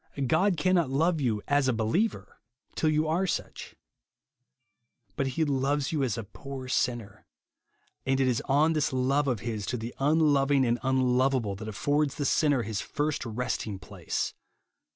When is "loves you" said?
5.45-6.01